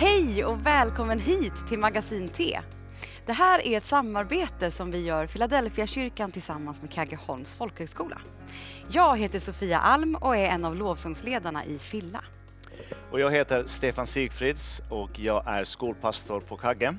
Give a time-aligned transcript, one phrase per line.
[0.00, 2.60] Hej och välkommen hit till Magasin T.
[3.26, 8.20] Det här är ett samarbete som vi gör Philadelphia kyrkan tillsammans med Kaggeholms folkhögskola.
[8.88, 12.24] Jag heter Sofia Alm och är en av lovsångsledarna i Filla.
[13.10, 16.96] Och jag heter Stefan Sigfrids och jag är skolpastor på Kagge.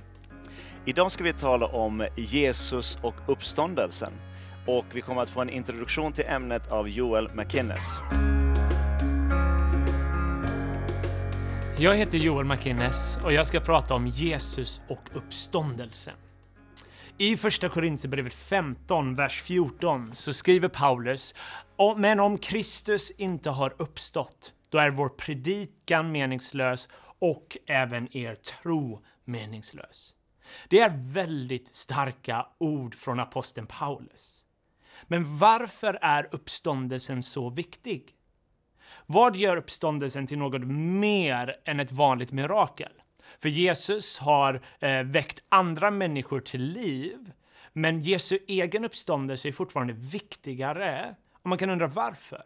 [0.86, 4.14] Idag ska vi tala om Jesus och uppståndelsen.
[4.68, 7.84] Och vi kommer att få en introduktion till ämnet av Joel McInnes.
[11.82, 16.14] Jag heter Joel McInnes och jag ska prata om Jesus och uppståndelsen.
[17.18, 21.36] I första Korintierbrevet 15, vers 14 så skriver Paulus
[21.98, 26.88] Men om Kristus inte har uppstått, då är vår predikan meningslös
[27.20, 30.16] och även er tro meningslös.
[30.68, 34.46] Det är väldigt starka ord från aposteln Paulus.
[35.08, 38.16] Men varför är uppståndelsen så viktig?
[39.06, 42.92] Vad gör uppståndelsen till något mer än ett vanligt mirakel?
[43.42, 47.32] För Jesus har eh, väckt andra människor till liv,
[47.74, 51.16] men Jesu egen uppståndelse är fortfarande viktigare.
[51.44, 52.42] Och man kan undra varför.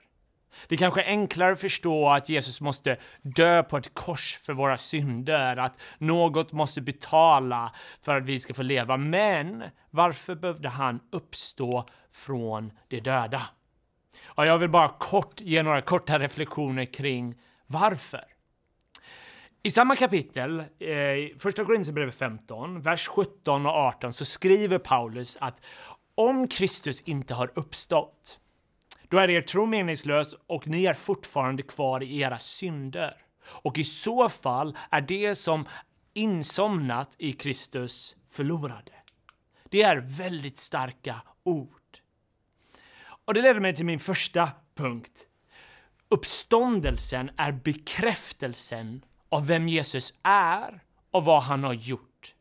[0.68, 4.54] Det är kanske är enklare att förstå att Jesus måste dö på ett kors för
[4.54, 8.98] våra synder, att något måste betala för att vi ska få leva.
[8.98, 13.42] Men varför behövde han uppstå från de döda?
[14.36, 17.36] Ja, jag vill bara kort ge några korta reflektioner kring
[17.68, 18.24] varför.
[19.64, 25.66] I samma kapitel, eh, första Korinthierbrevet 15, vers 17 och 18, så skriver Paulus att
[26.16, 28.40] om Kristus inte har uppstått,
[29.10, 33.14] då är er tro meningslös och ni är fortfarande kvar i era synder.
[33.46, 35.66] Och i så fall är det som
[36.14, 38.92] insomnat i Kristus förlorade.
[39.70, 41.75] Det är väldigt starka ord.
[43.26, 45.28] Och det leder mig till min första punkt.
[46.10, 52.36] Uppståndelsen är bekräftelsen av vem Jesus är och vad han har gjort.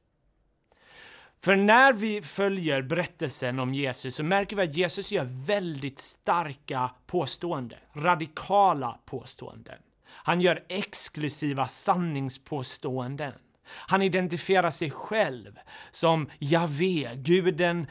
[1.41, 6.91] För när vi följer berättelsen om Jesus så märker vi att Jesus gör väldigt starka
[7.07, 9.79] påståenden, radikala påståenden.
[10.07, 13.33] Han gör exklusiva sanningspåståenden.
[13.67, 15.59] Han identifierar sig själv
[15.91, 17.87] som Javé, guden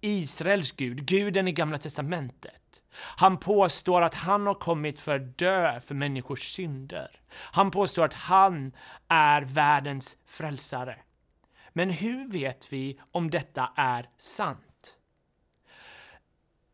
[0.00, 2.82] Israels Gud, guden i Gamla Testamentet.
[2.94, 7.20] Han påstår att han har kommit för att dö för människors synder.
[7.30, 8.72] Han påstår att han
[9.08, 10.98] är världens frälsare.
[11.72, 14.98] Men hur vet vi om detta är sant?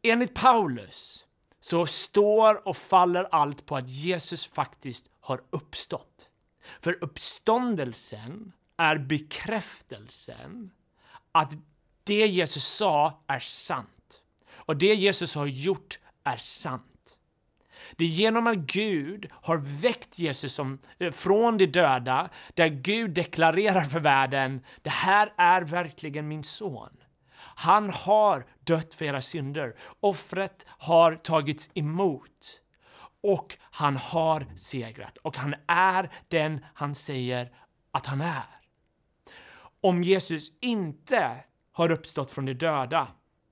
[0.02, 1.26] Enligt Paulus
[1.60, 6.28] så står och faller allt på att Jesus faktiskt har uppstått.
[6.80, 10.70] För uppståndelsen är bekräftelsen
[11.32, 11.52] att
[12.04, 14.20] det Jesus sa är sant.
[14.54, 17.16] Och det Jesus har gjort är sant.
[17.96, 23.10] Det är genom att Gud har väckt Jesus som, eh, från de döda, där Gud
[23.10, 26.90] deklarerar för världen, det här är verkligen min son.
[27.56, 29.76] Han har dött för era synder.
[30.00, 32.60] Offret har tagits emot.
[33.22, 35.18] Och han har segrat.
[35.18, 37.52] Och han är den han säger
[37.90, 38.42] att han är.
[39.80, 41.44] Om Jesus inte
[41.74, 43.08] har uppstått från de döda,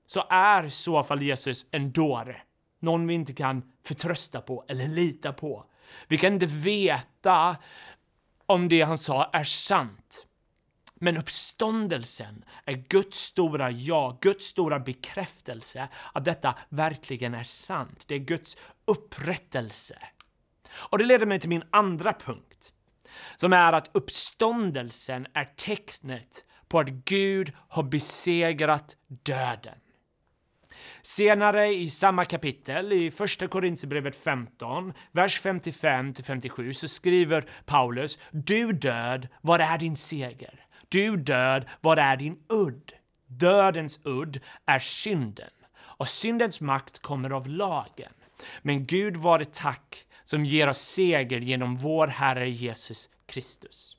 [0.07, 2.41] så är i så fall Jesus en dåre.
[2.79, 5.65] Någon vi inte kan förtrösta på eller lita på.
[6.07, 7.57] Vi kan inte veta
[8.45, 10.25] om det han sa är sant.
[10.95, 18.05] Men uppståndelsen är Guds stora ja, Guds stora bekräftelse att detta verkligen är sant.
[18.07, 19.97] Det är Guds upprättelse.
[20.73, 22.72] Och det leder mig till min andra punkt,
[23.35, 29.75] som är att uppståndelsen är tecknet på att Gud har besegrat döden.
[31.01, 39.27] Senare i samma kapitel, i första Korintierbrevet 15, vers 55-57, så skriver Paulus Du död,
[39.41, 40.65] var är din seger?
[40.89, 42.93] Du död, var är din udd?
[43.27, 48.13] Dödens udd är synden, och syndens makt kommer av lagen.
[48.61, 53.97] Men Gud var det tack som ger oss seger genom vår Herre Jesus Kristus.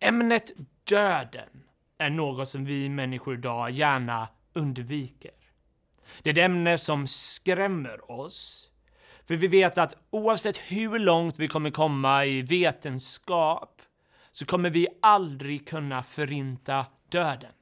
[0.00, 0.52] Ämnet
[0.84, 1.62] döden
[1.98, 5.30] är något som vi människor idag gärna undviker.
[6.22, 8.70] Det är ett ämne som skrämmer oss.
[9.28, 13.82] För vi vet att oavsett hur långt vi kommer komma i vetenskap
[14.30, 17.52] så kommer vi aldrig kunna förinta döden.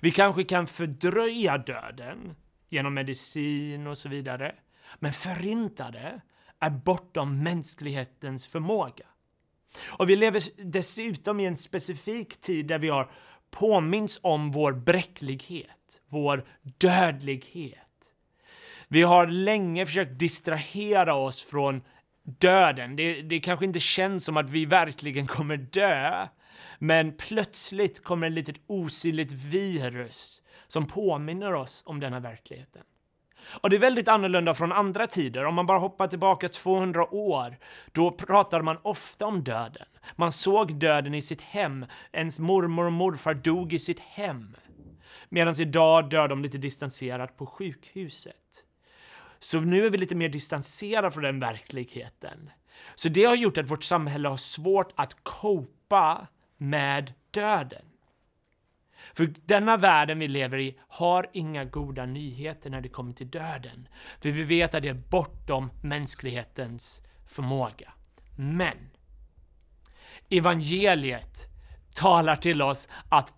[0.00, 2.36] Vi kanske kan fördröja döden
[2.68, 4.54] genom medicin och så vidare.
[4.98, 6.20] Men förinta det
[6.62, 9.04] är bortom mänsklighetens förmåga.
[9.86, 13.10] Och vi lever dessutom i en specifik tid där vi har
[13.50, 16.44] påminns om vår bräcklighet, vår
[16.78, 17.78] dödlighet.
[18.88, 21.82] Vi har länge försökt distrahera oss från
[22.24, 22.96] döden.
[22.96, 26.28] Det, det kanske inte känns som att vi verkligen kommer dö,
[26.78, 32.82] men plötsligt kommer ett litet osynligt virus som påminner oss om denna verkligheten.
[33.44, 35.44] Och det är väldigt annorlunda från andra tider.
[35.44, 37.58] Om man bara hoppar tillbaka 200 år,
[37.92, 39.86] då pratade man ofta om döden.
[40.16, 41.86] Man såg döden i sitt hem.
[42.12, 44.56] Ens mormor och morfar dog i sitt hem.
[45.28, 48.64] Medan idag dör de lite distanserat på sjukhuset.
[49.38, 52.50] Så nu är vi lite mer distanserade från den verkligheten.
[52.94, 57.91] Så det har gjort att vårt samhälle har svårt att copa med döden.
[59.14, 63.88] För denna världen vi lever i har inga goda nyheter när det kommer till döden.
[64.20, 67.92] För vi vet att det är bortom mänsklighetens förmåga.
[68.36, 68.90] Men
[70.30, 71.48] evangeliet
[71.94, 73.34] talar till oss att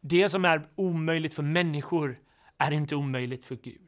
[0.00, 2.18] det som är omöjligt för människor
[2.58, 3.80] är inte omöjligt för Gud.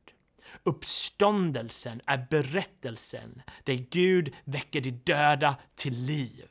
[0.62, 6.48] Uppståndelsen är berättelsen där Gud väcker de döda till liv.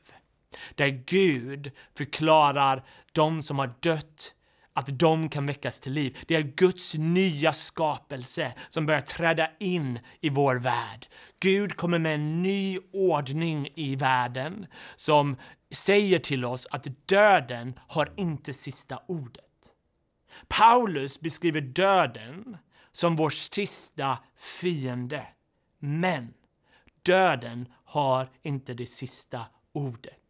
[0.74, 4.34] Där Gud förklarar de som har dött
[4.78, 6.18] att de kan väckas till liv.
[6.26, 11.06] Det är Guds nya skapelse som börjar träda in i vår värld.
[11.40, 14.66] Gud kommer med en ny ordning i världen
[14.96, 15.36] som
[15.70, 19.44] säger till oss att döden har inte sista ordet.
[20.48, 22.56] Paulus beskriver döden
[22.92, 24.18] som vår sista
[24.60, 25.26] fiende.
[25.78, 26.34] Men
[27.02, 30.27] döden har inte det sista ordet.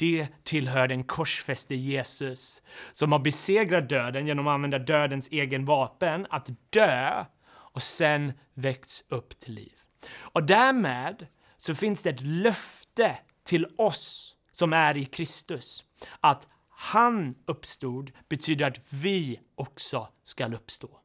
[0.00, 2.62] Det tillhör den korsfäste Jesus
[2.92, 9.04] som har besegrat döden genom att använda dödens egen vapen, att dö och sen väckts
[9.08, 9.72] upp till liv.
[10.18, 11.26] Och därmed
[11.56, 15.84] så finns det ett löfte till oss som är i Kristus
[16.20, 21.00] att han uppstod betyder att vi också skall uppstå.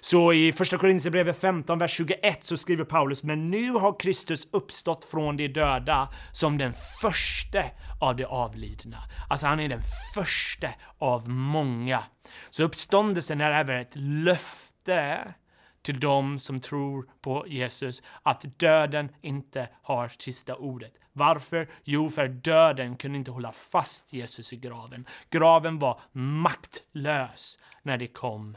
[0.00, 5.04] Så i första Korinthierbrevet 15, vers 21 så skriver Paulus, men nu har Kristus uppstått
[5.04, 7.62] från de döda som den första
[8.00, 8.98] av de avlidna.
[9.28, 9.82] Alltså han är den
[10.14, 10.68] första
[10.98, 12.04] av många.
[12.50, 15.34] Så uppståndelsen är även ett löfte
[15.82, 20.92] till dem som tror på Jesus att döden inte har sista ordet.
[21.12, 21.70] Varför?
[21.84, 25.06] Jo, för döden kunde inte hålla fast Jesus i graven.
[25.30, 28.56] Graven var maktlös när det kom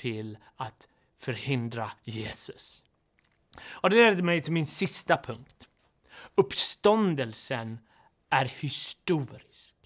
[0.00, 0.88] till att
[1.18, 2.84] förhindra Jesus.
[3.62, 5.68] Och det leder mig till min sista punkt.
[6.34, 7.78] Uppståndelsen
[8.30, 9.76] är historisk.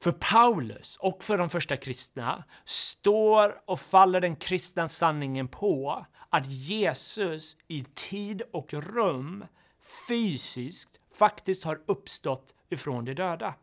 [0.00, 6.46] För Paulus och för de första kristna står och faller den kristna sanningen på att
[6.46, 9.44] Jesus i tid och rum
[10.08, 13.54] fysiskt faktiskt har uppstått ifrån de döda.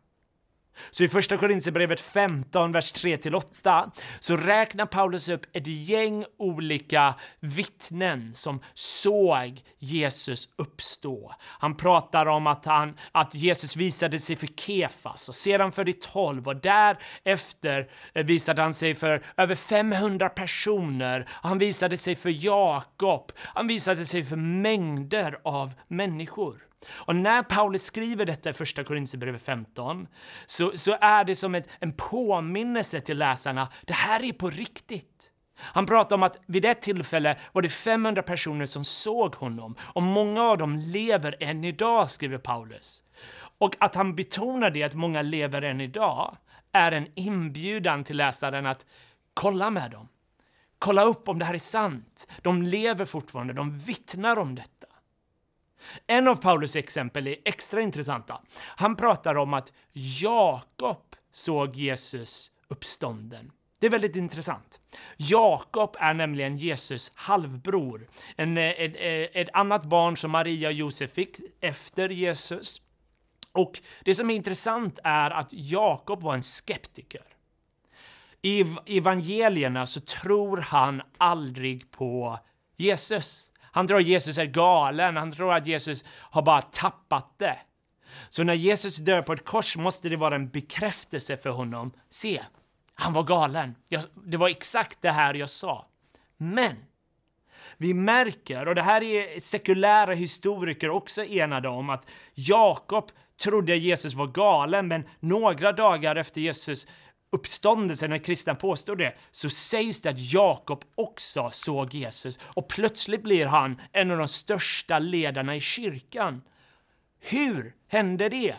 [0.90, 3.90] Så i första Korinthierbrevet 15, vers 3-8
[4.20, 11.34] så räknar Paulus upp ett gäng olika vittnen som såg Jesus uppstå.
[11.40, 15.92] Han pratar om att, han, att Jesus visade sig för Kefas och sedan för de
[15.92, 17.90] tolv och därefter
[18.24, 21.28] visade han sig för över 500 personer.
[21.30, 23.32] Han visade sig för Jakob.
[23.38, 26.66] Han visade sig för mängder av människor.
[26.88, 30.06] Och när Paulus skriver detta i första Korinthierbrevet 15
[30.46, 33.68] så, så är det som ett, en påminnelse till läsarna.
[33.84, 35.32] Det här är på riktigt.
[35.58, 40.02] Han pratar om att vid ett tillfälle var det 500 personer som såg honom och
[40.02, 43.02] många av dem lever än idag, skriver Paulus.
[43.58, 46.36] Och att han betonar det, att många lever än idag,
[46.72, 48.86] är en inbjudan till läsaren att
[49.34, 50.08] kolla med dem.
[50.78, 52.28] Kolla upp om det här är sant.
[52.42, 54.75] De lever fortfarande, de vittnar om detta.
[56.06, 58.40] En av Paulus exempel är extra intressanta.
[58.58, 61.02] Han pratar om att Jakob
[61.32, 63.52] såg Jesus uppstånden.
[63.78, 64.80] Det är väldigt intressant.
[65.16, 68.06] Jakob är nämligen Jesus halvbror.
[68.36, 72.82] En, eh, ett, eh, ett annat barn som Maria och Josef fick efter Jesus.
[73.52, 77.24] Och det som är intressant är att Jakob var en skeptiker.
[78.42, 82.38] I evangelierna så tror han aldrig på
[82.76, 83.50] Jesus.
[83.76, 87.58] Han tror att Jesus är galen, han tror att Jesus har bara tappat det.
[88.28, 91.92] Så när Jesus dör på ett kors måste det vara en bekräftelse för honom.
[92.10, 92.42] Se,
[92.94, 93.74] han var galen.
[93.88, 95.86] Jag, det var exakt det här jag sa.
[96.36, 96.76] Men
[97.76, 104.14] vi märker, och det här är sekulära historiker också enade om, att Jakob trodde Jesus
[104.14, 106.86] var galen, men några dagar efter Jesus
[107.32, 113.22] uppståndelsen, när kristna påstår det, så sägs det att Jakob också såg Jesus och plötsligt
[113.22, 116.42] blir han en av de största ledarna i kyrkan.
[117.20, 118.56] Hur hände det?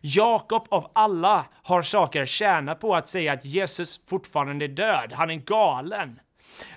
[0.00, 5.12] Jakob av alla har saker att tjäna på att säga att Jesus fortfarande är död,
[5.12, 6.20] han är galen.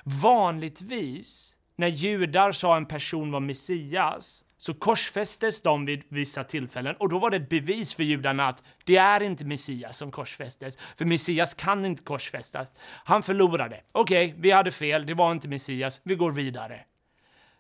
[0.04, 7.10] Vanligtvis när judar sa en person var Messias så korsfästes de vid vissa tillfällen och
[7.10, 11.06] då var det ett bevis för judarna att det är inte Messias som korsfästes, för
[11.06, 12.72] Messias kan inte korsfästas.
[13.04, 13.82] Han förlorade.
[13.92, 16.80] Okej, okay, vi hade fel, det var inte Messias, vi går vidare.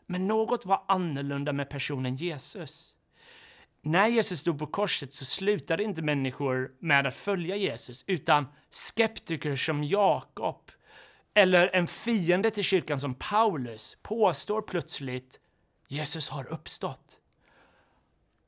[0.07, 2.95] Men något var annorlunda med personen Jesus.
[3.81, 9.55] När Jesus stod på korset så slutade inte människor med att följa Jesus, utan skeptiker
[9.55, 10.71] som Jakob
[11.33, 15.39] eller en fiende till kyrkan som Paulus påstår plötsligt
[15.91, 17.19] Jesus har uppstått.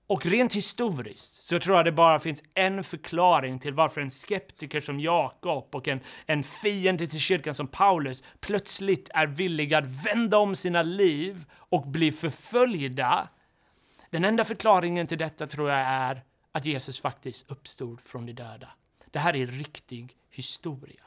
[0.08, 4.82] Och rent historiskt så tror jag det bara finns en förklaring till varför en skeptiker
[4.82, 10.38] som Jakob och en, en fiende till kyrkan som Paulus plötsligt är villiga att vända
[10.38, 13.30] om sina liv och bli förföljda.
[14.10, 18.70] Den enda förklaringen till detta tror jag är att Jesus faktiskt uppstod från de döda.
[19.12, 21.04] Det här är riktig historia.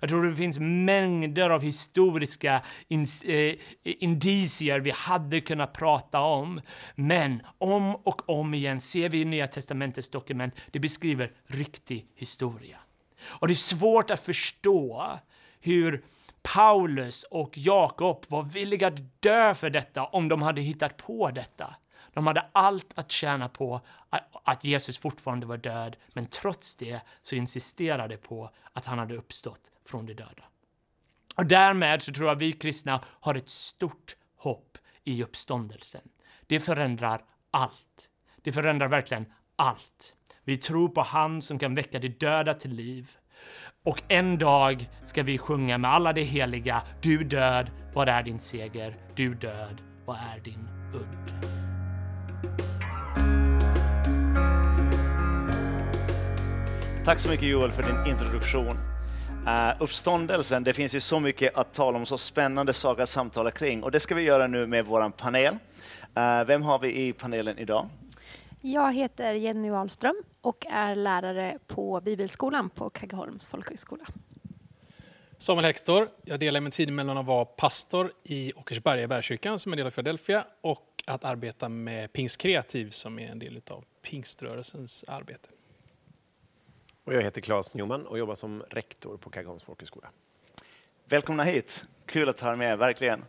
[0.00, 6.60] Jag tror det finns mängder av historiska eh, indicier vi hade kunnat prata om.
[6.94, 12.78] Men om och om igen ser vi i Nya Testamentets dokument, det beskriver riktig historia.
[13.26, 15.12] Och det är svårt att förstå
[15.60, 16.04] hur
[16.54, 21.74] Paulus och Jakob var villiga att dö för detta om de hade hittat på detta.
[22.16, 23.80] De hade allt att tjäna på
[24.44, 29.70] att Jesus fortfarande var död, men trots det så insisterade på att han hade uppstått
[29.84, 30.44] från de döda.
[31.34, 36.00] Och därmed så tror jag vi kristna har ett stort hopp i uppståndelsen.
[36.46, 38.08] Det förändrar allt.
[38.42, 40.14] Det förändrar verkligen allt.
[40.44, 43.16] Vi tror på han som kan väcka de döda till liv.
[43.84, 46.82] Och en dag ska vi sjunga med alla de heliga.
[47.02, 48.96] Du död, vad är din seger?
[49.14, 51.35] Du död, vad är din udd?
[57.06, 58.76] Tack så mycket Joel för din introduktion.
[59.46, 63.50] Uh, uppståndelsen, det finns ju så mycket att tala om, så spännande saker att samtala
[63.50, 65.52] kring och det ska vi göra nu med vår panel.
[65.54, 67.88] Uh, vem har vi i panelen idag?
[68.60, 74.04] Jag heter Jenny Wahlström och är lärare på Bibelskolan på Kaggeholms folkhögskola.
[75.38, 76.08] Samuel Hector.
[76.24, 79.78] Jag delar min tid mellan att vara pastor i Åkersberga i Bergkyrkan som är en
[79.78, 85.04] del av Philadelphia och att arbeta med Pingst Kreativ som är en del av pingströrelsens
[85.08, 85.48] arbete.
[87.06, 90.08] Och jag heter Claes Newman och jobbar som rektor på Kaggeholms folkhögskola.
[91.04, 91.84] Välkomna hit!
[92.06, 93.24] Kul att ha er med, verkligen.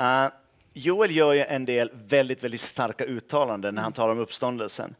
[0.00, 0.26] Uh,
[0.72, 4.94] Joel gör ju en del väldigt, väldigt starka uttalanden när han talar om uppståndelsen.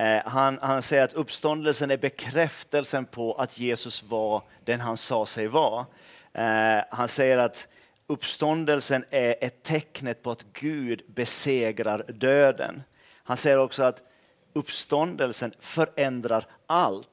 [0.00, 5.26] Uh, han, han säger att uppståndelsen är bekräftelsen på att Jesus var den han sa
[5.26, 5.86] sig vara.
[6.38, 7.68] Uh, han säger att
[8.06, 12.82] uppståndelsen är ett tecknet på att Gud besegrar döden.
[13.24, 14.02] Han säger också att
[14.52, 17.08] uppståndelsen förändrar allt.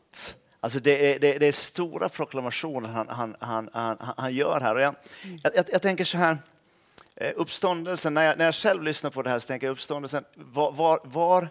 [0.62, 4.76] Alltså det, är, det, det är stora proklamationer han, han, han, han, han gör här.
[4.76, 4.96] Och jag,
[5.44, 6.38] jag, jag, tänker så här,
[7.16, 10.24] eh, uppståndelsen, när jag, när jag själv lyssnar på det här så tänker jag uppståndelsen,
[10.36, 11.48] var, var, var,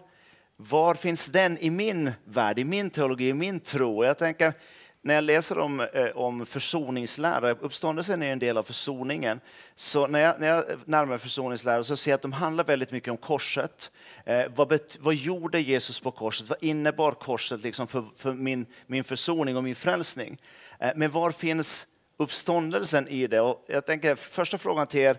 [0.55, 4.05] var finns den i min värld, i min teologi, i min tro?
[4.05, 4.53] Jag tänker,
[5.01, 9.39] när jag läser om, eh, om försoningslära, uppståndelsen är en del av försoningen,
[9.75, 12.91] så när jag, när jag närmar mig försoningslära så ser jag att de handlar väldigt
[12.91, 13.91] mycket om korset.
[14.25, 16.49] Eh, vad, bet, vad gjorde Jesus på korset?
[16.49, 20.41] Vad innebar korset liksom för, för min, min försoning och min frälsning?
[20.79, 21.87] Eh, men var finns
[22.17, 23.41] uppståndelsen i det?
[23.41, 25.17] Och jag tänker, första frågan till er,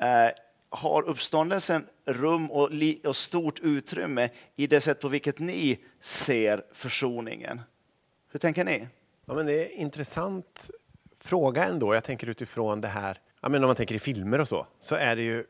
[0.00, 0.30] eh,
[0.68, 6.64] har uppståndelsen rum och, li, och stort utrymme i det sätt på vilket ni ser
[6.72, 7.60] försoningen?
[8.32, 8.86] Hur tänker ni?
[9.26, 10.70] Ja, men det är en intressant
[11.18, 11.94] fråga ändå.
[11.94, 14.94] Jag tänker utifrån det här, ja, men om man tänker i filmer och så, så
[14.94, 15.44] är det ju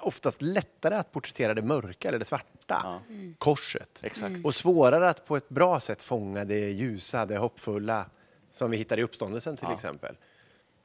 [0.00, 3.02] oftast lättare att porträttera det mörka eller det svarta, ja.
[3.08, 3.34] mm.
[3.38, 4.00] korset.
[4.02, 4.44] Exakt.
[4.44, 8.06] Och svårare att på ett bra sätt fånga det ljusa, det hoppfulla
[8.50, 9.74] som vi hittar i uppståndelsen till ja.
[9.74, 10.16] exempel.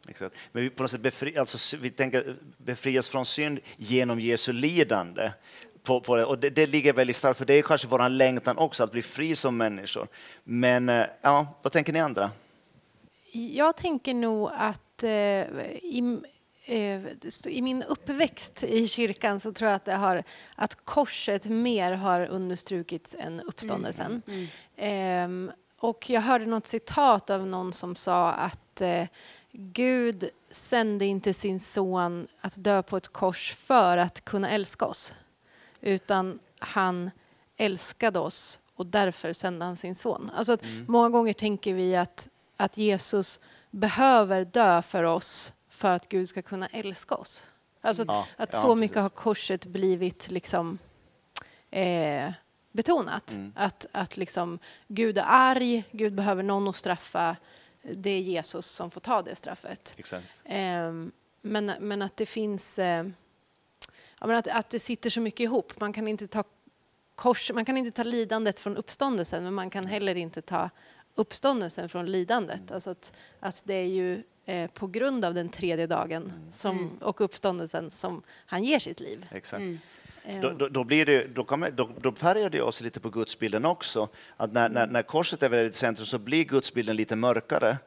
[0.08, 0.36] Exakt.
[0.52, 5.32] Men vi på något sätt befri, alltså, vi tänker befrias från synd genom Jesu lidande.
[5.88, 6.26] På, på det.
[6.26, 9.02] Och det, det, ligger väldigt starkt, för det är kanske vår längtan också, att bli
[9.02, 10.08] fri som människor.
[10.44, 12.32] Men eh, ja, vad tänker ni andra?
[13.32, 16.20] Jag tänker nog att eh, i,
[16.66, 17.02] eh,
[17.48, 20.24] i min uppväxt i kyrkan så tror jag att, det har,
[20.56, 24.22] att korset mer har understrukits än uppståndelsen.
[24.28, 24.48] Mm.
[24.78, 25.50] Mm.
[25.50, 29.06] Eh, och jag hörde något citat av någon som sa att eh,
[29.52, 35.14] Gud sände inte sin son att dö på ett kors för att kunna älska oss
[35.82, 37.12] utan han
[37.58, 40.32] älskade oss och därför sände han sin son.
[40.36, 40.86] Alltså mm.
[40.88, 43.40] Många gånger tänker vi att, att Jesus
[43.72, 47.44] behöver dö för oss för att Gud ska kunna älska oss.
[47.82, 49.04] Alltså ja, att ja, så mycket precis.
[49.04, 50.78] har korset blivit liksom,
[51.72, 52.32] eh,
[52.72, 53.34] betonat.
[53.34, 53.54] Mm.
[53.56, 57.36] Att, att liksom, Gud är arg, Gud behöver någon att straffa.
[57.82, 59.94] Det är Jesus som får ta det straffet.
[60.44, 60.92] Eh,
[61.42, 63.08] men, men att det finns eh,
[64.20, 65.80] ja, men att, att det sitter så mycket ihop.
[65.80, 66.44] Man kan inte ta
[67.16, 70.70] kors, man kan inte ta lidandet från uppståndelsen men man kan heller inte ta
[71.16, 72.72] uppståndelsen från lidandet.
[72.72, 77.22] Alltså att, att det är ju eh, på grund av den tredje dagen som, och
[77.22, 79.26] uppståndelsen som han ger sitt liv.
[79.32, 79.64] Exakt.
[80.24, 83.10] Eh, Då, då, då, blir det, då, kommer, då, då färgar det oss lite på
[83.10, 84.10] gudsbilden också.
[84.38, 87.78] Att när, när, när korset är väldigt centrum så blir gudsbilden lite mörkare.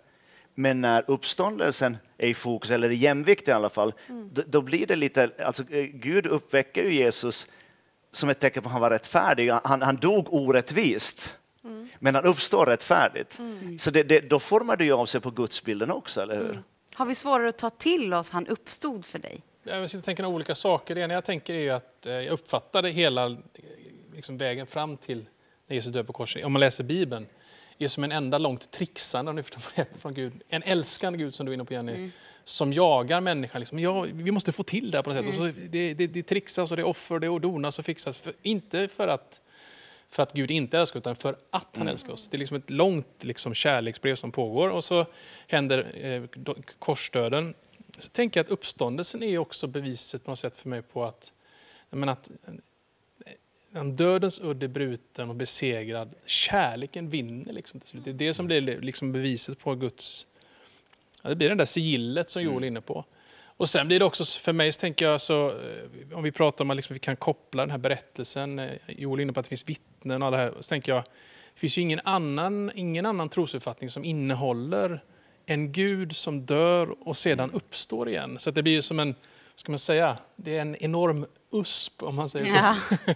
[0.54, 3.92] Men när uppståndelsen är i fokus, eller i jämvikt i alla fall,
[4.32, 5.30] då, då blir det lite...
[5.38, 7.48] Alltså, eh, Gud uppväcker ju Jesus
[8.12, 9.50] som ett tecken på att han var rättfärdig.
[9.64, 11.36] Han, han dog orättvist,
[11.98, 13.40] men han uppstår rättfärdigt.
[13.78, 16.62] Så det, det, då formar det ju av sig på gudsbilden också, eller hur?
[16.94, 19.42] Har vi svårare att ta till oss han uppstod för dig?
[19.62, 20.94] Jag sitter och tänker på olika saker.
[20.94, 23.36] Det ena jag tänker är ju att eh, jag uppfattade hela
[24.14, 25.26] liksom, vägen fram till
[25.66, 27.26] när Jesus dör på korset, om man läser Bibeln,
[27.84, 30.42] är som en enda långt trixande, om ni förstår mig från Gud.
[30.48, 32.10] En älskande Gud som du är inne på Jenny,
[32.44, 33.60] som jagar människan.
[33.60, 35.28] Liksom, ja, vi måste få till det här på något sätt.
[35.28, 38.18] Och så det, det, det trixas och det är offer och det donas och fixas.
[38.18, 39.40] För, inte för att,
[40.08, 42.28] för att Gud inte älskar utan för att han älskar oss.
[42.28, 45.06] Det är liksom ett långt liksom, kärleksbrev som pågår och så
[45.48, 46.42] händer eh,
[46.78, 47.54] korsdöden.
[47.98, 51.32] Så tänker jag att uppståndelsen är också beviset på något sätt för mig på att,
[51.90, 52.28] menar att
[53.72, 58.04] dödens udd är bruten och besegrad, kärleken vinner liksom till slut.
[58.04, 60.26] Det är det som blir liksom beviset på Guds...
[61.22, 63.04] Ja, det blir det där sigillet som Joel är inne på.
[63.60, 66.64] Och sen blir det också, för mig så tänker jag, så, eh, om vi pratar
[66.64, 69.46] om att liksom vi kan koppla den här berättelsen, eh, Joel är inne på att
[69.46, 71.02] det finns vittnen och alla det här, så tänker jag,
[71.54, 75.04] det finns ju ingen annan, ingen annan trosuppfattning som innehåller
[75.46, 78.38] en Gud som dör och sedan uppstår igen.
[78.38, 79.14] Så det blir ju som en,
[79.54, 82.76] ska man säga, det är en enorm USP om man säger så Ja.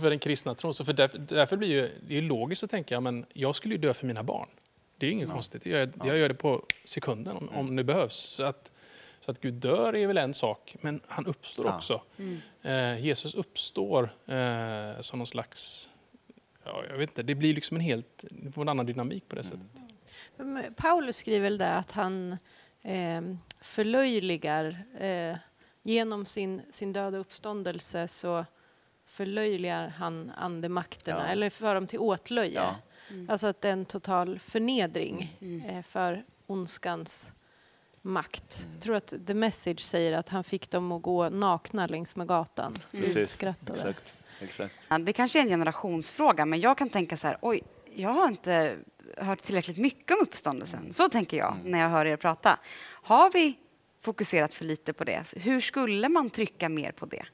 [0.00, 0.74] för den kristna tron.
[0.74, 3.80] Så för därför, därför blir ju, det är logiskt att tänka, men jag skulle ju
[3.80, 4.48] dö för mina barn.
[4.98, 5.66] Det är inget konstigt.
[5.66, 8.14] Jag, jag gör det på sekunden om, om det behövs.
[8.14, 8.72] Så att,
[9.20, 11.76] så att Gud dör är väl en sak, men han uppstår Ja.
[11.76, 12.02] också.
[12.62, 15.90] Eh, Jesus uppstår eh, som någon slags...
[16.64, 19.36] Ja, jag vet inte, det blir liksom en helt det får en annan dynamik på
[19.36, 19.66] det sättet.
[20.36, 22.36] Men Paulus skriver väl det att han
[22.82, 23.22] eh,
[23.60, 25.36] förlöjligar eh,
[25.82, 28.44] genom sin, sin döda uppståndelse så
[29.16, 31.26] förlöjligar han andemakterna Ja.
[31.26, 32.52] eller för dem till åtlöje.
[32.54, 32.76] Ja.
[33.28, 35.36] Alltså att det är en total förnedring
[35.68, 37.32] eh, för ondskans
[38.02, 38.66] makt.
[38.72, 42.26] Jag tror att The Message säger att han fick dem att gå nakna längs med
[42.26, 42.74] gatan.
[42.90, 43.16] Precis.
[43.16, 43.78] Utskrattade.
[43.78, 44.14] Exakt.
[44.40, 44.74] Exakt.
[44.88, 47.62] Ja, Det kanske är en generationsfråga, men jag kan tänka så här, oj,
[47.94, 48.76] jag har inte
[49.16, 50.92] hört tillräckligt mycket om uppståndelsen.
[50.92, 52.58] Så tänker jag när jag hör er prata.
[52.86, 53.58] Har vi
[54.00, 55.32] fokuserat för lite på det?
[55.36, 57.26] Hur skulle man trycka mer på det?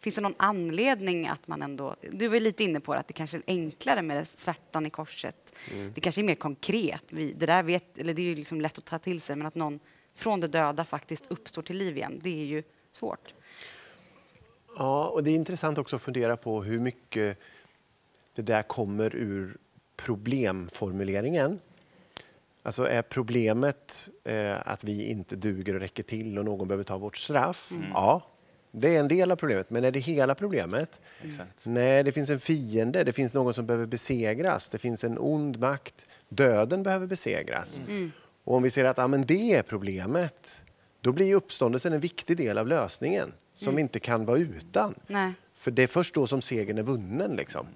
[0.00, 1.96] Finns det någon anledning att man ändå...
[2.12, 5.52] Du var lite inne på att det kanske är enklare med svärtan i korset.
[5.94, 7.04] Det kanske är mer konkret.
[7.08, 9.54] Det där vet, eller det är ju liksom lätt att ta till sig, men att
[9.54, 9.80] någon
[10.14, 13.34] från det döda faktiskt uppstår till liv igen, det är ju svårt.
[14.76, 17.38] Ja, och det är intressant också att fundera på hur mycket
[18.34, 19.56] det där kommer ur
[19.96, 21.60] problemformuleringen.
[22.62, 26.98] Alltså är problemet eh, att vi inte duger och räcker till och någon behöver ta
[26.98, 27.70] vårt straff?
[27.92, 28.22] Ja,
[28.70, 29.70] det är en del av problemet.
[29.70, 31.00] Men är det hela problemet?
[31.22, 31.60] Exakt.
[31.62, 35.58] Nej, det finns en fiende, det finns någon som behöver besegras, det finns en ond
[35.58, 36.06] makt.
[36.28, 37.80] Döden behöver besegras.
[38.44, 40.60] Och om vi ser att ja, men det är problemet,
[41.00, 44.94] då blir uppståndelsen en viktig del av lösningen som vi inte kan vara utan.
[45.06, 45.32] Nej.
[45.54, 47.36] För det är först då som segern är vunnen.
[47.36, 47.66] Liksom.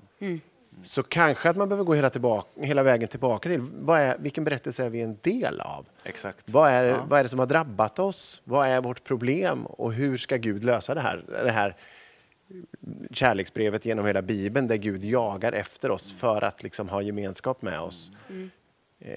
[0.84, 4.44] Så kanske att man behöver gå hela, tillbaka, hela vägen tillbaka till vad är, vilken
[4.44, 5.86] berättelse är vi en del av?
[6.04, 6.50] Exakt.
[6.50, 6.96] Vad är, Ja.
[7.08, 8.42] vad är det som har drabbat oss?
[8.44, 9.66] Vad är vårt problem?
[9.66, 11.24] Och hur ska Gud lösa det här?
[11.44, 11.76] Det här
[13.10, 17.80] kärleksbrevet genom hela Bibeln där Gud jagar efter oss för att liksom ha gemenskap med
[17.80, 18.34] oss eh,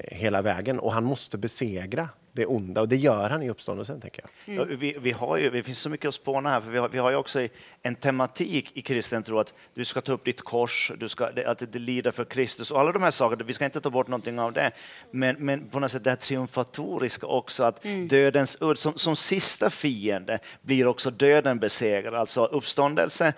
[0.07, 0.79] hela vägen.
[0.79, 4.01] Och han måste besegra det onda och det gör han i uppståndelsen.
[4.01, 4.55] tänker jag.
[4.55, 6.89] Ja, vi, vi har ju, det finns så mycket att spåna här, för vi har,
[6.89, 7.47] vi har ju också
[7.81, 11.71] en tematik i kristen tro att du ska ta upp ditt kors, du ska, att
[11.71, 14.39] det lider för Kristus och alla de här sakerna, vi ska inte ta bort någonting
[14.39, 14.71] av det.
[15.11, 19.69] Men, men på något sätt det här triumfatoriska också, att dödens udd, som, som sista
[19.69, 23.33] fiende blir också döden besegrad, alltså uppståndelse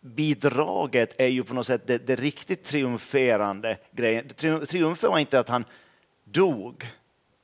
[0.00, 4.28] bidraget är ju på något sätt det, det riktigt triumferande grejen.
[4.28, 5.64] Trium- Triumfen var inte att han
[6.24, 6.86] dog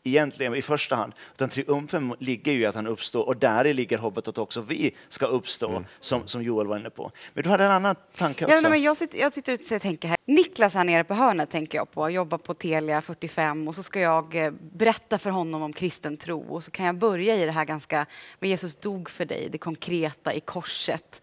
[0.05, 3.99] egentligen i första hand, utan triumfen ligger ju i att han uppstår och där ligger
[3.99, 7.11] hoppet att också vi ska uppstå, som, som Joel var inne på.
[7.35, 8.55] Men du hade en annan tanke också?
[8.55, 10.17] Ja, nej, men jag, sitter, jag sitter och tänker här.
[10.25, 14.01] Niklas här nere på hörnet tänker jag på, jobbar på Telia 45 och så ska
[14.01, 17.51] jag eh, berätta för honom om kristen tro och så kan jag börja i det
[17.53, 18.07] här ganska,
[18.41, 21.23] men Jesus dog för dig, det konkreta i korset.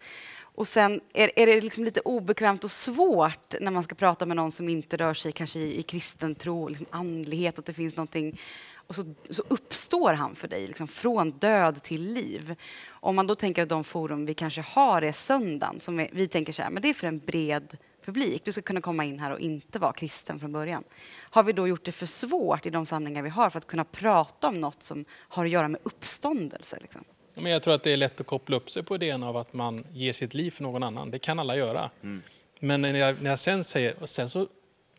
[0.54, 4.36] Och sen är, är det liksom lite obekvämt och svårt när man ska prata med
[4.36, 7.96] någon som inte rör sig kanske i, i kristen tro, liksom andlighet, att det finns
[7.96, 8.40] någonting
[8.86, 12.56] och så, så uppstår han för dig liksom, från död till liv.
[12.88, 16.28] Om man då tänker att de forum vi kanske har är söndagen, som vi, vi
[16.28, 18.42] tänker så här, men det är för en bred publik.
[18.44, 20.84] Du ska kunna komma in här och inte vara kristen från början.
[21.18, 23.84] Har vi då gjort det för svårt i de samlingar vi har för att kunna
[23.84, 26.78] prata om något som har att göra med uppståndelse?
[26.80, 27.04] Liksom?
[27.34, 29.52] Men jag tror att det är lätt att koppla upp sig på idén av att
[29.52, 31.10] man ger sitt liv för någon annan.
[31.10, 31.90] Det kan alla göra.
[32.58, 34.46] Men när jag, när jag sen säger, och sen så,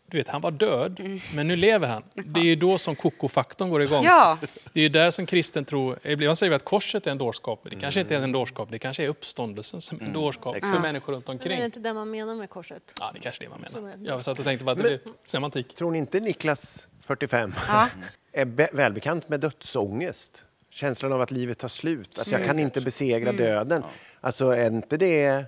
[0.06, 2.02] du vet, han var död, men nu lever han.
[2.14, 4.04] Det är ju då som koko-faktorn går igång.
[4.04, 4.38] Ja,
[4.72, 7.60] Det är ju där som kristen tro, ibland säger vi att korset är en dårskap,
[7.62, 10.52] men det kanske inte är en dårskap, det kanske är uppståndelsen som är en dårskap
[10.54, 10.82] för Exakt.
[10.82, 11.58] människor runt Men är omkring.
[11.58, 12.94] det inte det man menar med korset?
[13.00, 14.12] Ja, det kanske är det man är menar.
[14.12, 15.74] Jag satt och tänkte bara att det är semantik.
[15.74, 17.88] Tror ni inte Niklas, 45, Ja.
[18.32, 20.44] är be- välbekant med dödsångest?
[20.76, 23.82] Känslan av att livet tar slut, att jag kan inte besegra döden.
[24.20, 25.44] Alltså är inte det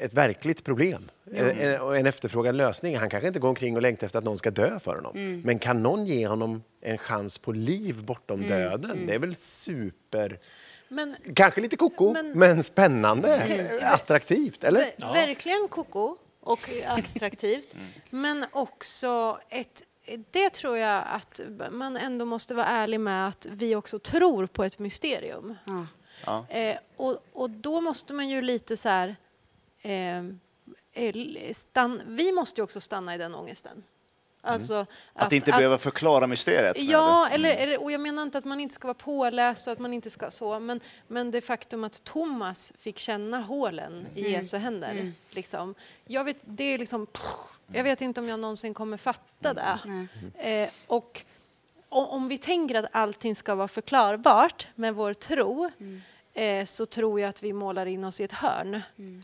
[0.00, 1.10] ett verkligt problem?
[1.32, 1.60] En,
[1.96, 2.96] en efterfrågad lösning?
[2.96, 5.42] Han kanske inte går omkring och längtar efter att någon ska dö för honom.
[5.44, 9.06] Men kan någon ge honom en chans på liv bortom döden?
[9.06, 10.38] Det är väl super...
[10.88, 13.78] Men Kanske lite koko, men, Men- spännande.
[13.82, 14.80] Attraktivt, eller?
[14.80, 17.68] Ver- Verkligen koko och attraktivt.
[17.74, 17.86] Mm.
[18.22, 19.82] Men också ett
[20.30, 21.40] det tror jag att
[21.70, 25.54] man ändå måste vara ärlig med att vi också tror på ett mysterium.
[25.64, 25.86] Ja.
[26.24, 26.46] Ja.
[26.48, 29.16] Eh, och, och då måste man ju lite så här...
[29.82, 30.18] Eh,
[30.92, 33.82] eh, stann, vi måste ju också stanna i den ångesten.
[34.46, 34.86] Alltså Mm.
[35.14, 36.76] Att, inte behöva förklara mysteriet?
[36.78, 39.78] Ja, eller, eller, och jag menar inte att man inte ska vara påläst och att
[39.78, 44.56] man inte ska så, men, men det faktum att Thomas fick känna hålen i Jesu
[44.56, 45.12] händer.
[45.30, 47.06] Liksom, jag, vet, det är liksom,
[47.72, 49.78] jag vet inte om jag någonsin kommer fatta det.
[50.38, 51.22] Eh, och
[51.88, 55.70] om, vi tänker att allting ska vara förklarbart med vår tro
[56.34, 58.80] eh, så tror jag att vi målar in oss i ett hörn.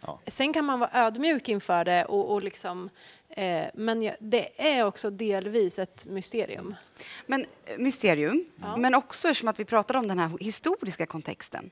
[0.07, 0.19] Ja.
[0.27, 2.91] Sen kan man vara ödmjuk inför det och, och liksom,
[3.29, 6.75] eh, men jag, det är också delvis ett mysterium.
[7.27, 8.77] Men eh, mysterium, Ja.
[8.77, 11.71] men också eftersom att vi pratar om den här historiska kontexten.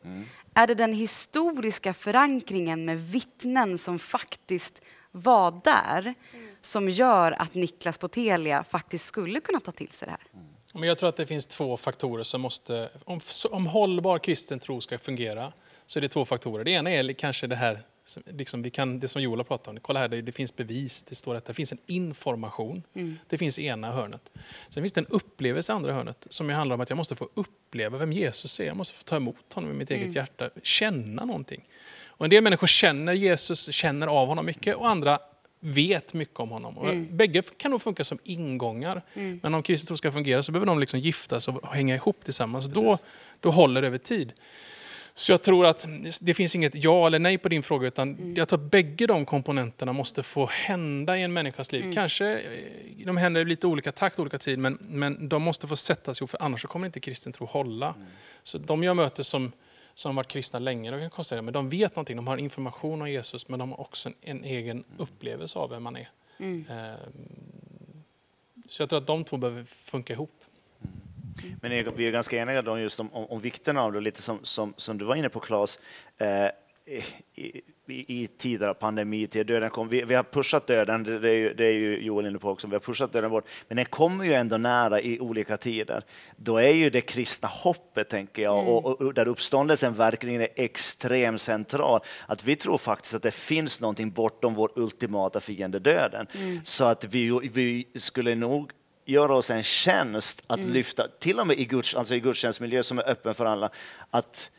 [0.55, 4.81] Är det den historiska förankringen med vittnen som faktiskt
[5.13, 6.15] var där
[6.63, 10.45] som gör att Niklas på Telia faktiskt skulle kunna ta till sig det här?
[10.75, 12.89] Men jag tror att det finns två faktorer som måste...
[13.05, 13.21] Om,
[13.51, 15.53] om hållbar kristen tro ska fungera
[15.87, 16.65] så är det två faktorer.
[16.65, 19.81] Det ena är kanske det här, som- liksom vi kan, det som Jola pratade om.
[19.81, 22.83] Kolla här, det, det finns bevis, det står att det finns en information.
[23.29, 24.31] Det finns ena hörnet.
[24.69, 27.29] Sen finns det en upplevelse i andra hörnet som handlar om att jag måste få
[27.35, 28.65] uppleva vem Jesus är.
[28.65, 31.69] Jag måste få ta emot honom i mitt eget hjärta, känna någonting.
[32.07, 35.19] Och en del människor känner Jesus, känner av honom mycket och andra
[35.61, 36.79] vet mycket om honom.
[36.79, 39.03] Och Bägge kan nog funka som ingångar.
[39.43, 42.67] Men om kristen tro ska fungera så behöver de liksom giftas och hänga ihop tillsammans.
[42.67, 42.99] Då,
[43.41, 44.33] då håller det över tid.
[45.15, 45.87] Så jag tror att
[46.21, 49.25] det finns inget ja eller nej på din fråga, utan jag tror att bägge de
[49.25, 51.93] komponenterna måste få hända i en människas liv.
[51.95, 55.77] Kanske eh, de händer i lite olika takt, olika tid, men, men de måste få
[55.77, 57.95] sättas ihop, för annars kommer inte kristen tro hålla.
[58.43, 59.53] Så de jag möter som,
[59.95, 63.03] som har varit kristna länge, de kan konstatera, men de vet någonting, de har information
[63.03, 66.09] om Jesus, men de har också en, en egen upplevelse av vem man är.
[66.71, 66.95] Eh,
[68.69, 70.33] Så jag tror att de två behöver funka ihop.
[71.61, 74.23] Men är- vi är ganska eniga då just om, om, om vikten av det, lite
[74.23, 75.79] som, som, som du var inne på Claes.
[76.19, 76.47] Eh,
[77.35, 79.89] i, i, I tider av pandemi, till döden kom.
[79.89, 82.67] Vi, vi har pushat döden, det, är ju, det är ju Joel inne på också,
[82.67, 83.45] vi har pushat döden bort.
[83.69, 86.05] Men den kommer ju ändå nära i olika tider.
[86.37, 90.49] Då är ju det kristna hoppet, tänker jag, och, och, och där uppståndelsen verkligen är
[90.57, 92.01] extremt central.
[92.27, 96.27] Att vi tror faktiskt att det finns någonting bortom vår ultimata fiende, döden.
[96.65, 98.71] Så att vi, vi skulle nog
[99.05, 102.99] göra oss en tjänst att lyfta, till och med i, Guds, alltså i gudstjänstmiljö som
[102.99, 103.71] är öppen för alla,
[104.11, 104.51] att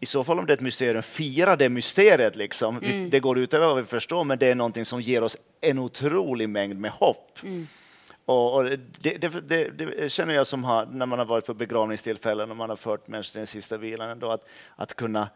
[0.00, 2.36] i så fall om det är ett mysterium, fira det mysteriet.
[2.36, 2.78] Liksom.
[2.80, 5.78] Vi- Det går utöver vad vi förstår, men det är någonting som ger oss en
[5.78, 7.38] otrolig mängd med hopp.
[8.24, 11.54] Och, och det, det, det, det känner jag som har, när man har varit på
[11.54, 14.44] begravningstillfällen och man har fört människor till den sista vilan, ändå, att,
[14.76, 15.28] att kunna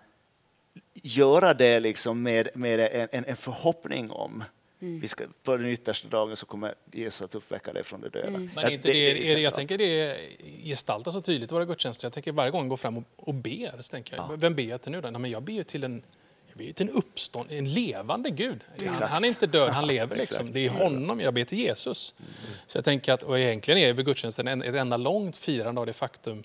[0.95, 4.45] göra det liksom med, med en, en, en förhoppning om
[4.83, 8.31] vi ska, på den yttersta dagen så kommer Jesus att uppväcka dig från de döda.
[8.31, 10.17] Men Ja, inte det, är, är, jag tänker det
[10.65, 12.07] gestaltar så tydligt i våra gudstjänster.
[12.07, 14.63] Jag tänker varje gång jag går fram och, och ber, så tänker jag, vem ber
[14.63, 15.11] jag till nu då?
[15.11, 16.03] Nej, men jag ber ju till en,
[16.49, 18.65] jag ber ju till en uppstånd, en levande Gud.
[18.87, 20.53] Han, han är inte död, han lever liksom.
[20.53, 22.15] Det är honom jag ber till Jesus.
[22.67, 25.87] Så jag tänker att, och egentligen är väl gudstjänsten en, ett enda långt firande av
[25.87, 26.43] det faktum.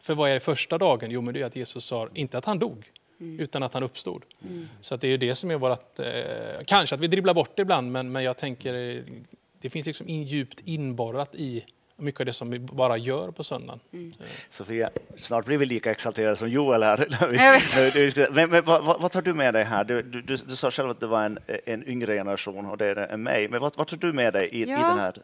[0.00, 1.10] För vad är det första dagen?
[1.10, 4.22] Jo, men det är att Jesus sa, inte att han dog, utan att han uppstod.
[4.80, 6.06] Så att det är ju det som är vårt, eh,
[6.66, 9.02] kanske att vi dribblar bort det ibland, men, men jag tänker, eh,
[9.60, 11.64] det finns liksom in, djupt inborrat i
[11.96, 13.80] mycket av det som vi bara gör på söndagen.
[13.92, 17.06] Eh, Sofia, snart blir vi lika exalterade som Joel här.
[18.32, 19.84] Men, men vad, vad, tar du med dig här?
[19.84, 22.86] Du, du, du, du sa själv att det var en, en yngre generation och det
[22.86, 23.48] är det än mig.
[23.48, 24.88] Men vad, vad tar du med dig i, i Ja.
[24.88, 25.22] den här?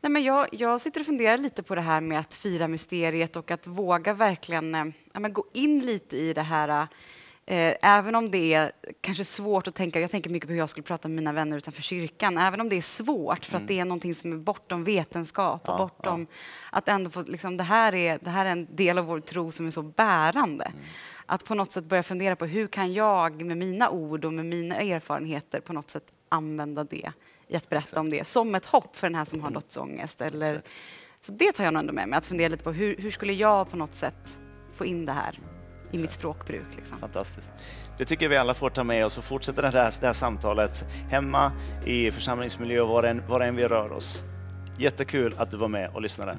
[0.00, 3.36] Nej, men jag, jag sitter och funderar lite på det här med att fira mysteriet
[3.36, 6.88] och att våga verkligen eh, ja, men gå in lite i det här
[7.50, 10.68] Eh, även om det är kanske svårt att tänka, jag tänker mycket på hur jag
[10.68, 13.80] skulle prata med mina vänner utanför kyrkan, även om det är svårt för att det
[13.80, 16.26] är någonting som är bortom vetenskap och Ja, bortom
[16.72, 19.50] att ändå få, liksom, det, här är, det här är en del av vår tro
[19.50, 20.72] som är så bärande.
[21.26, 24.46] Att på något sätt börja fundera på hur kan jag med mina ord och med
[24.46, 27.12] mina erfarenheter på något sätt använda det
[27.48, 30.20] i att berätta om det som ett hopp för den här som har dödsångest.
[30.20, 30.62] Eller,
[31.20, 33.32] så det tar jag nog ändå med mig, att fundera lite på hur, hur skulle
[33.32, 34.38] jag på något sätt
[34.74, 35.38] få in det här
[35.90, 36.76] i mitt språkbruk.
[36.76, 36.98] Liksom.
[36.98, 37.52] Fantastiskt.
[37.98, 40.84] Det tycker vi alla får ta med oss och fortsätta det här, det här samtalet
[41.10, 41.52] hemma,
[41.84, 44.22] i församlingsmiljö och var än, var än vi rör oss.
[44.78, 46.38] Jättekul att du var med och lyssnade.